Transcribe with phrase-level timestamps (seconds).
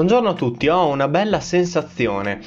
[0.00, 2.40] Buongiorno a tutti, ho una bella sensazione.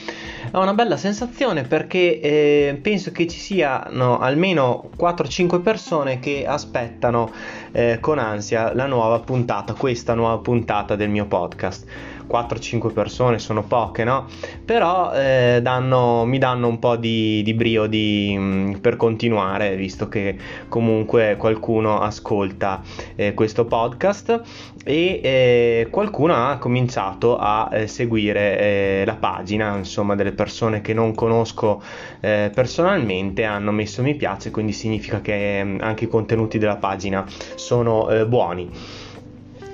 [0.53, 7.31] Ho una bella sensazione perché eh, penso che ci siano almeno 4-5 persone che aspettano
[7.73, 11.85] eh, con ansia la nuova puntata, questa nuova puntata del mio podcast.
[12.27, 14.27] 4-5 persone sono poche, no?
[14.63, 19.75] Però eh, danno, mi danno un po' di, di brio di, mh, mm, per continuare,
[19.75, 20.37] visto che
[20.69, 22.81] comunque qualcuno ascolta
[23.15, 24.41] eh, questo podcast
[24.83, 30.93] e eh, qualcuno ha cominciato a eh, seguire eh, la pagina, insomma, delle persone che
[30.93, 31.81] non conosco
[32.19, 37.25] eh, personalmente hanno messo mi piace, quindi significa che mm, anche i contenuti della pagina
[37.63, 38.69] sono buoni.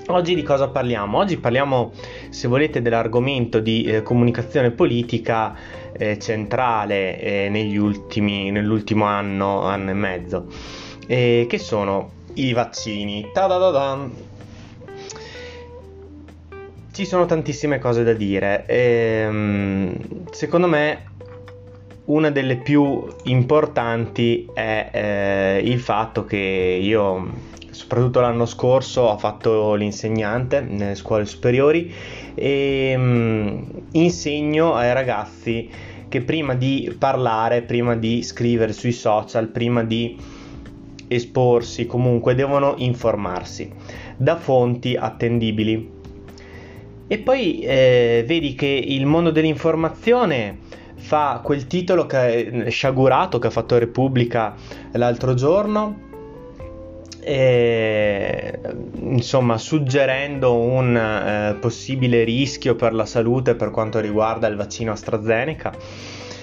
[0.10, 1.18] Oggi di cosa parliamo?
[1.18, 1.92] Oggi parliamo,
[2.30, 5.56] se volete, dell'argomento di eh, comunicazione politica
[5.92, 10.46] eh, centrale eh, ultimi, nell'ultimo anno, anno e mezzo,
[11.06, 13.30] che sono i vaccini.
[13.34, 14.12] Ta-da-da-dan.
[16.92, 18.66] Ci sono tantissime cose da dire.
[18.68, 21.08] Ehm, secondo me
[22.06, 26.38] una delle più importanti è eh, il fatto che
[26.82, 31.94] io soprattutto l'anno scorso ho fatto l'insegnante nelle scuole superiori
[32.36, 33.58] e mh, mm,
[33.92, 35.70] insegno ai ragazzi
[36.10, 40.18] che prima di parlare, prima di scrivere sui social, prima di
[41.08, 43.72] esporsi, comunque devono informarsi
[44.18, 45.98] da fonti attendibili.
[47.08, 50.58] E poi eh, vedi che il mondo dell'informazione
[50.96, 54.54] fa quel titolo che è sciagurato che ha fatto Repubblica
[54.92, 56.08] l'altro giorno
[57.30, 58.60] e,
[59.02, 65.72] insomma suggerendo un eh, possibile rischio per la salute per quanto riguarda il vaccino AstraZeneca.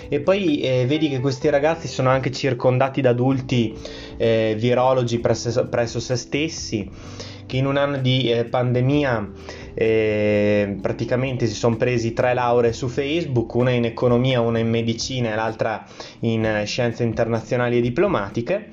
[0.09, 3.77] E poi eh, vedi che questi ragazzi sono anche circondati da adulti
[4.17, 6.89] eh, virologi presso, presso, se stessi
[7.47, 9.31] che in un anno di eh, pandemia
[9.75, 15.33] eh, praticamente si sono presi tre lauree su Facebook, una in economia, una in medicina
[15.33, 15.85] e l'altra
[16.21, 18.69] in eh, scienze internazionali e diplomatiche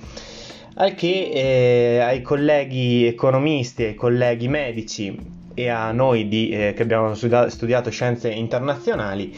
[0.76, 5.16] al che eh, ai colleghi economisti, ai colleghi medici
[5.54, 9.36] e a noi di, eh, che abbiamo studiato scienze internazionali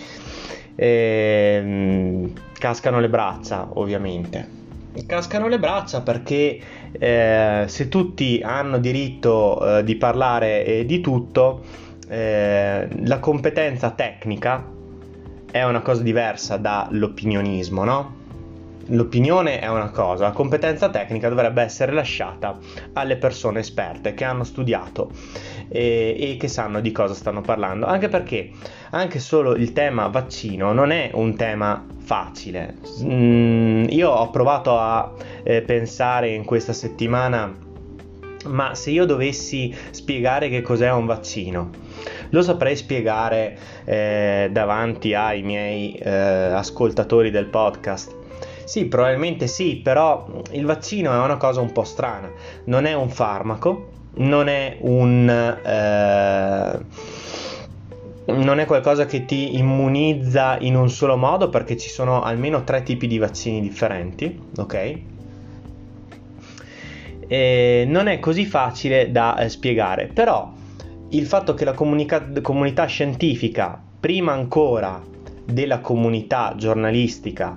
[0.75, 4.63] eh, cascano le braccia ovviamente.
[5.05, 6.59] Cascano le braccia perché
[6.91, 11.63] eh, se tutti hanno diritto eh, di parlare di tutto,
[12.07, 14.65] eh, la competenza tecnica
[15.51, 18.23] è una cosa diversa dall'opinionismo, no?
[18.89, 22.55] L'opinione è una cosa, la competenza tecnica dovrebbe essere lasciata
[22.93, 25.09] alle persone esperte che hanno studiato
[25.69, 28.51] e, e, che sanno di cosa stanno parlando, anche perché
[28.91, 32.75] anche solo il tema vaccino non è un tema facile.
[33.01, 37.51] Mm, io ho provato a eh, pensare in questa settimana,
[38.45, 41.71] ma se io dovessi spiegare che cos'è un vaccino,
[42.29, 48.23] lo saprei spiegare eh, davanti ai miei eh, ascoltatori del podcast
[48.65, 52.31] sì, probabilmente sì, però il vaccino è una cosa un po' strana.
[52.65, 55.29] Non è un farmaco, non è un...
[55.63, 56.85] Eh,
[58.27, 62.81] non è qualcosa che ti immunizza in un solo modo perché ci sono almeno tre
[62.81, 64.99] tipi di vaccini differenti, ok?
[67.27, 70.51] E non è così facile da eh, spiegare, però
[71.09, 74.99] il fatto che la comunica- comunità scientifica, prima ancora
[75.45, 77.55] della comunità giornalistica,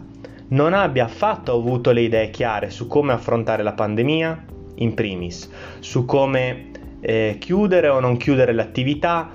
[0.48, 4.44] non abbia affatto avuto le idee chiare su come affrontare la pandemia,
[4.76, 5.50] in primis,
[5.80, 6.70] su come
[7.00, 9.30] eh, chiudere o non chiudere l'attività,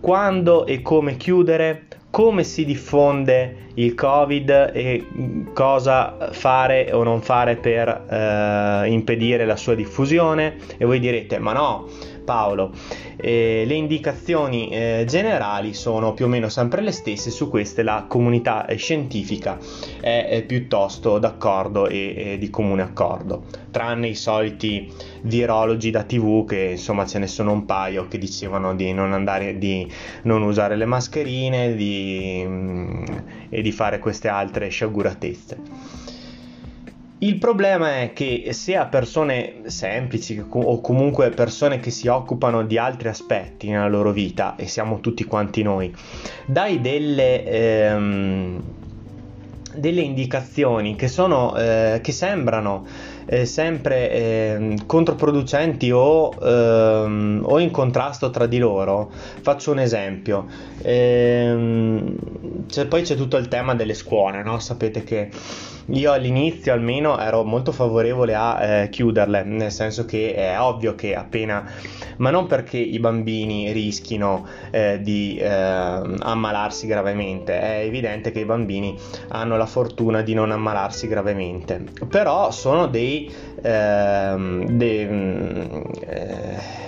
[0.00, 5.06] quando e come chiudere, come si diffonde il covid e
[5.52, 10.56] cosa fare o non fare per eh, impedire la sua diffusione.
[10.76, 11.86] E voi direte ma no
[12.28, 12.72] Paolo.
[13.16, 18.04] Eh, le indicazioni eh, generali sono più o meno sempre le stesse, su queste la
[18.06, 19.56] comunità scientifica
[19.98, 24.92] è, è piuttosto d'accordo e, e, di comune accordo, tranne i soliti
[25.22, 29.56] virologi da tv che insomma ce ne sono un paio che dicevano di non, andare,
[29.56, 29.90] di
[30.24, 33.04] non usare le mascherine di, mm,
[33.48, 36.17] e di fare queste altre sciaguratezze.
[37.20, 42.78] Il problema è che se a persone semplici o comunque persone che si occupano di
[42.78, 45.92] altri aspetti nella loro vita, e siamo tutti quanti noi,
[46.46, 48.62] dai delle, ehm,
[49.74, 52.86] delle indicazioni che, sono, eh, che sembrano
[53.30, 59.10] eh, sempre eh, controproducenti o, ehm, o, in contrasto tra di loro.
[59.10, 60.46] Faccio un esempio.
[60.82, 62.16] Ehm,
[62.66, 64.58] c'è, poi c'è tutto il tema delle scuole, no?
[64.58, 65.30] Sapete che
[65.90, 71.14] io all'inizio almeno ero molto favorevole a eh, chiuderle, nel senso che è ovvio che
[71.14, 71.64] appena,
[72.18, 78.44] ma non perché i bambini rischino eh, di eh, ammalarsi gravemente, è evidente che i
[78.44, 78.98] bambini
[79.28, 83.17] hanno la fortuna di non ammalarsi gravemente, però sono dei...
[83.62, 86.86] Ehm, dei mm, eh,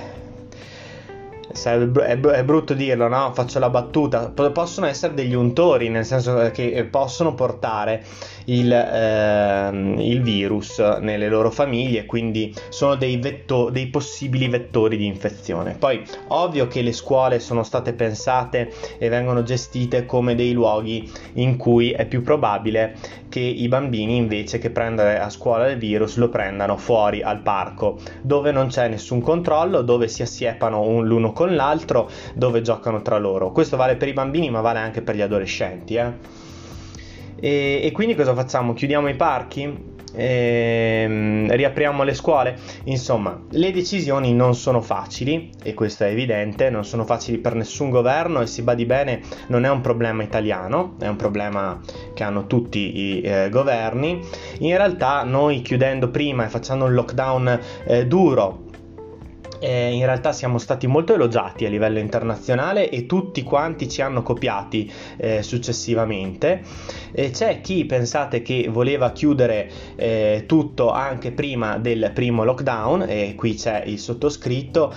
[1.53, 3.33] è brutto dirlo, no?
[3.35, 4.33] Faccio la battuta.
[4.53, 8.05] Possono essere degli untori, nel senso che possono portare
[8.51, 15.07] il, eh, il virus nelle loro famiglie, quindi sono dei, vetto- dei possibili vettori di
[15.07, 15.77] infezione.
[15.79, 21.57] Poi, ovvio che le scuole sono state pensate e vengono gestite come dei luoghi in
[21.57, 22.97] cui è più probabile
[23.29, 27.99] che i bambini, invece che prendere a scuola il virus, lo prendano fuori al parco,
[28.23, 33.19] dove non c'è nessun controllo, dove si assiepano un, l'uno con l'altro, dove giocano tra
[33.19, 33.53] loro.
[33.53, 35.95] Questo vale per i bambini, ma vale anche per gli adolescenti.
[35.95, 36.40] Eh?
[37.41, 38.75] E, e, quindi cosa facciamo?
[38.75, 39.99] Chiudiamo i parchi?
[40.13, 42.59] E, riapriamo le scuole?
[42.85, 47.91] Insomma, le decisioni non sono facili, e questo è evidente, non sono facili per nessun
[47.91, 51.81] governo e si badi bene, non è un problema italiano, è un problema
[52.13, 54.21] che hanno tutti i eh, governi.
[54.59, 58.69] In realtà noi chiudendo prima e facendo un lockdown eh, duro
[59.61, 64.23] eh, in realtà siamo stati molto elogiati a livello internazionale e tutti quanti ci hanno
[64.23, 66.63] copiati eh, successivamente.
[67.13, 73.35] E c'è chi pensate che voleva chiudere eh, tutto anche prima del primo lockdown e
[73.37, 74.93] qui c'è il sottoscritto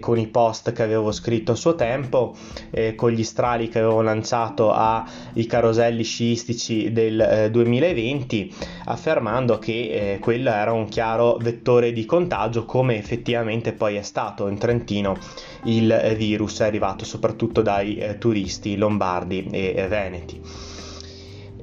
[0.00, 2.34] con i post che avevo scritto a suo tempo,
[2.96, 10.18] con gli strali che avevo lanciato ai caroselli sciistici del 2020 eh, affermando che eh,
[10.18, 15.16] quello era un chiaro vettore di contagio come effettivamente poi è stato in Trentino
[15.64, 20.40] il virus è arrivato soprattutto dai eh, turisti lombardi e veneti.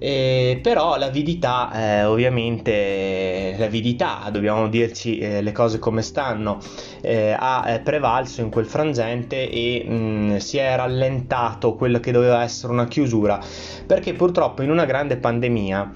[0.04, 6.58] Eh, però l'avidità, eh, ovviamente, l'avidità, dobbiamo dirci eh, le cose come stanno,
[7.02, 12.12] eh, ha eh, prevalso in quel frangente e mh, mm, si è rallentato quello che
[12.12, 13.40] doveva essere una chiusura,
[13.86, 15.92] perché purtroppo in una grande pandemia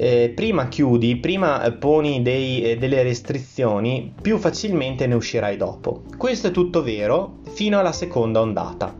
[0.00, 6.04] eh, prima chiudi, prima eh, poni dei, eh, delle restrizioni, più facilmente ne uscirai dopo.
[6.16, 8.94] Questo è tutto vero fino alla seconda ondata.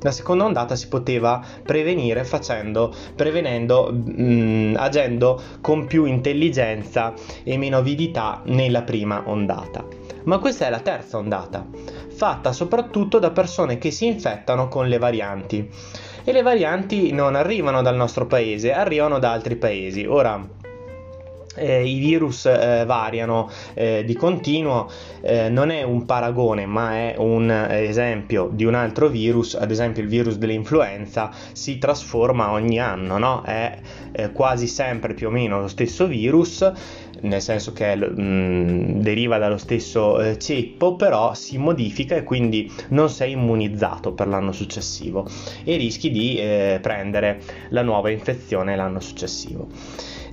[0.00, 7.14] La seconda ondata si poteva prevenire facendo, prevenendo, mh, mm, agendo con più intelligenza
[7.44, 9.86] e meno avidità nella prima ondata.
[10.24, 11.64] Ma questa è la terza ondata,
[12.08, 15.68] fatta soprattutto da persone che si infettano con le varianti
[16.24, 20.04] e le varianti non arrivano dal nostro paese, arrivano da altri paesi.
[20.04, 20.60] Ora,
[21.54, 24.88] eh, i virus eh, variano eh, di continuo,
[25.20, 30.02] eh, non è un paragone ma è un esempio di un altro virus, ad esempio
[30.02, 33.42] il virus dell'influenza si trasforma ogni anno, no?
[33.42, 33.78] è
[34.12, 36.70] eh, quasi sempre più o meno lo stesso virus,
[37.22, 42.70] nel senso che mh, mm, deriva dallo stesso eh, ceppo, però si modifica e quindi
[42.90, 45.26] non sei immunizzato per l'anno successivo
[45.64, 49.68] e rischi di eh, prendere la nuova infezione l'anno successivo.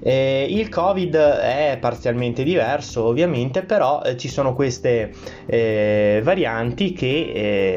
[0.01, 5.11] Eh, il Covid è parzialmente diverso ovviamente, però eh, ci sono queste
[5.45, 7.31] eh, varianti che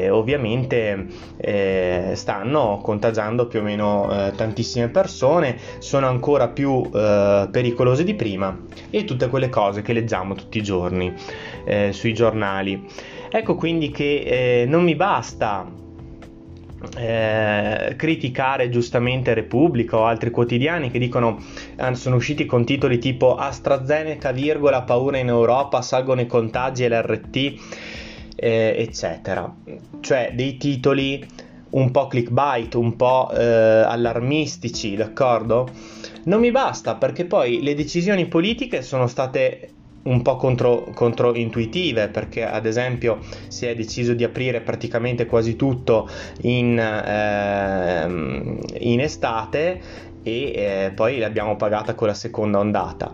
[0.05, 1.05] eh, ovviamente
[1.37, 8.57] eh, stanno contagiando più o meno eh, tantissime persone, sono ancora più pericolose di prima
[8.89, 11.13] e tutte quelle cose che leggiamo tutti i giorni
[11.91, 12.85] sui giornali.
[13.29, 15.65] Ecco quindi che non mi basta
[16.97, 21.41] eh, criticare giustamente Repubblica o altri quotidiani che dicono
[21.93, 27.35] sono usciti con titoli tipo AstraZeneca, virgola, paura in Europa, salgono i contagi e l'RT,
[28.35, 29.53] eh, eccetera.
[29.99, 31.25] Cioè dei titoli
[31.71, 35.67] un po' clickbait, un po' eh, allarmistici, d'accordo?
[36.25, 39.69] Non mi basta perché poi le decisioni politiche sono state
[40.03, 46.09] un po' contro, controintuitive perché ad esempio si è deciso di aprire praticamente quasi tutto
[46.41, 53.13] in, ehm, in estate e eh, poi l'abbiamo pagata con la seconda ondata.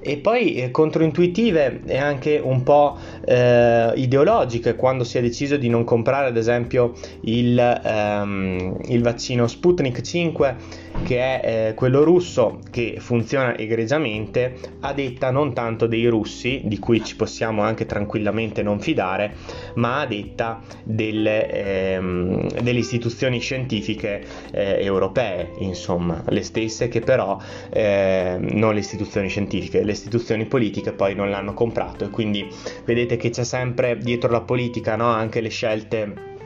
[0.00, 5.68] E poi eh, controintuitive e anche un po' eh, ideologiche quando si è deciso di
[5.68, 6.92] non comprare ad esempio
[7.22, 10.56] il, ehm, il vaccino Sputnik 5
[11.02, 16.78] che è eh, quello russo che funziona egregiamente a detta non tanto dei russi, di
[16.78, 19.34] cui ci possiamo anche tranquillamente non fidare,
[19.74, 27.38] ma a detta delle, ehm, delle istituzioni scientifiche eh, europee, insomma, le stesse che però
[27.70, 32.04] eh, non le istituzioni scientifiche, le istituzioni politiche poi non l'hanno comprato.
[32.04, 32.46] E quindi
[32.84, 36.36] vedete che c'è sempre dietro la politica no, anche le scelte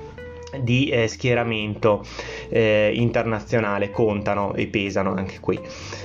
[0.60, 2.04] di eh, schieramento
[2.48, 5.58] eh, internazionale contano e pesano anche qui,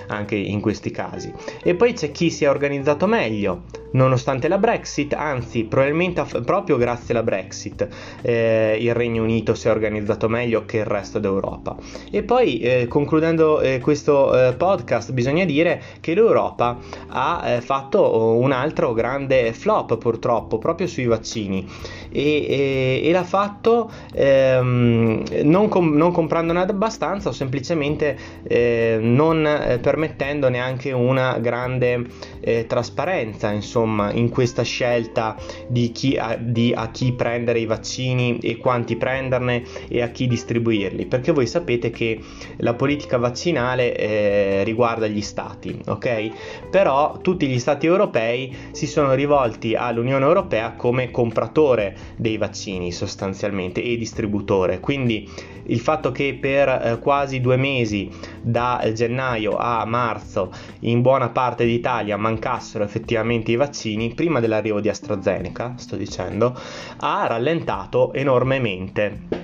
[0.08, 1.32] anche in questi casi.
[1.64, 7.14] E poi c'è chi si è organizzato meglio, nonostante la Brexit, anzi probabilmente proprio grazie
[7.14, 7.88] alla Brexit
[8.22, 11.76] eh, il Regno Unito si è organizzato meglio che il resto d'Europa.
[12.12, 16.78] E poi eh, concludendo eh, questo eh, podcast bisogna dire che l'Europa
[17.08, 21.68] ha eh, fatto un altro grande flop purtroppo proprio sui vaccini
[22.10, 23.90] e, e, e l'ha fatto
[24.38, 32.06] ehm, non, com- non, comprandone abbastanza o semplicemente eh, non eh, permettendo neanche una grande
[32.40, 35.36] eh, trasparenza insomma in questa scelta
[35.68, 40.28] di, chi, a, di a chi prendere i vaccini e quanti prenderne e a chi
[40.28, 41.06] distribuirli.
[41.06, 42.20] Perché voi sapete che
[42.58, 46.70] la politica vaccinale eh, riguarda gli stati ok?
[46.70, 53.82] Però tutti gli stati europei si sono rivolti all'Unione Europea come compratore dei vaccini sostanzialmente
[53.82, 53.96] e
[54.28, 54.80] distributore.
[54.80, 55.30] Quindi
[55.70, 58.10] il fatto che per eh, quasi due mesi
[58.42, 64.90] da gennaio a marzo in buona parte d'Italia mancassero effettivamente i vaccini prima dell'arrivo di
[64.90, 66.58] AstraZeneca, sto dicendo,
[66.98, 69.37] ha rallentato enormemente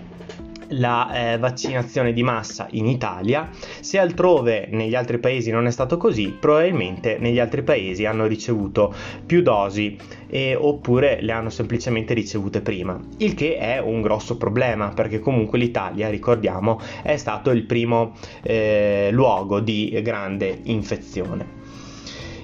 [0.77, 3.50] la eh, vaccinazione di massa in Italia.
[3.80, 8.94] Se altrove negli altri paesi non è stato così, probabilmente negli altri paesi hanno ricevuto
[9.25, 14.89] più dosi e, oppure le hanno semplicemente ricevute prima, il che è un grosso problema
[14.89, 21.62] perché comunque l'Italia, ricordiamo, è stato il primo eh, luogo di grande infezione.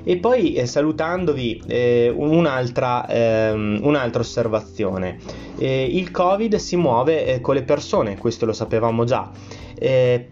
[0.03, 5.18] E poi eh, salutandovi eh, un'altra, ehm, un'altra, osservazione.
[5.58, 9.29] Eh, il Covid si muove eh, con le persone, questo lo sapevamo già.
[9.75, 10.29] Eh,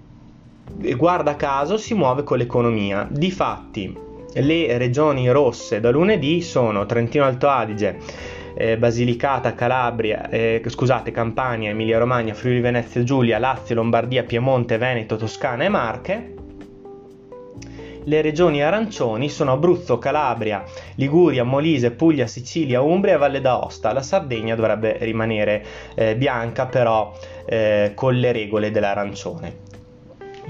[0.95, 3.07] guarda caso si muove con l'economia.
[3.09, 3.95] Difatti,
[4.33, 7.97] le regioni rosse da lunedì sono Trentino Alto Adige,
[8.55, 15.15] eh, Basilicata, Calabria, eh, scusate, Campania, Emilia Romagna, Friuli Venezia Giulia, Lazio, Lombardia, Piemonte, Veneto,
[15.15, 16.36] Toscana e Marche
[18.07, 20.63] le regioni arancioni sono Abruzzo, Calabria,
[20.95, 23.91] Liguria, Molise, Puglia, Sicilia, Umbria e Valle d'Aosta.
[23.93, 27.13] La Sardegna dovrebbe rimanere eh, bianca però
[27.45, 29.66] eh, con le regole dell'arancione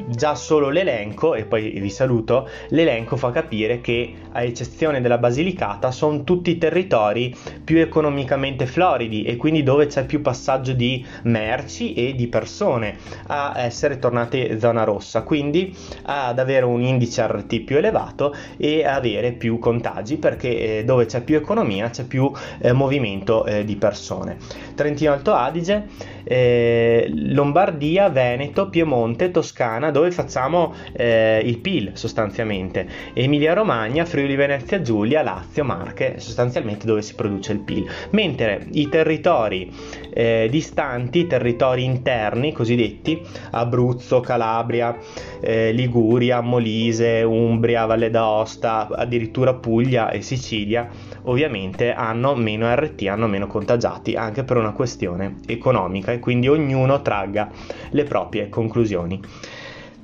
[0.06, 5.92] già solo l'elenco, e poi vi saluto, l'elenco fa capire che a eccezione della Basilicata
[5.92, 12.16] sono tutti territori più economicamente floridi e quindi dove c'è più passaggio di merci e
[12.16, 18.34] di persone a essere tornate zona rossa, quindi ad avere un indice RT più elevato
[18.58, 23.64] e avere più contagi perché eh, dove c'è più economia c'è più eh, movimento eh,
[23.64, 24.38] di persone.
[24.76, 25.88] Trentino Alto Adige,
[26.24, 32.88] eh, Lombardia, Veneto, Piemonte, Toscana, zona dove facciamo eh, il PIL sostanzialmente.
[33.14, 37.86] Emilia Romagna, Friuli Venezia Giulia, Lazio, Marche, sostanzialmente dove si produce il PIL.
[38.12, 39.72] Mentre i territori
[40.14, 44.96] eh, distanti, territori interni cosiddetti, Abruzzo, Calabria,
[45.40, 50.88] eh, Liguria, Molise, Umbria, Valle d'Aosta, addirittura Puglia e Sicilia,
[51.24, 57.02] ovviamente hanno meno RT, hanno meno contagiati anche per una questione economica e quindi ognuno
[57.02, 57.50] tragga
[57.92, 59.20] le proprie conclusioni.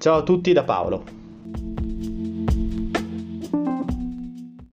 [0.04, 1.06] Ciao a tutti da Paolo.